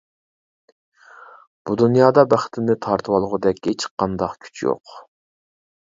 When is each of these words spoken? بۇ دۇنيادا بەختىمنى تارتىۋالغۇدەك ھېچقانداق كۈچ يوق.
بۇ 1.67 1.77
دۇنيادا 1.83 2.25
بەختىمنى 2.33 2.79
تارتىۋالغۇدەك 2.89 3.63
ھېچقانداق 3.71 4.39
كۈچ 4.47 4.69
يوق. 4.69 5.01